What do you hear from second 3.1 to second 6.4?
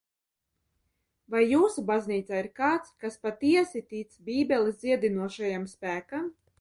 patiesi tic Bībeles dziedinošajam spēkam?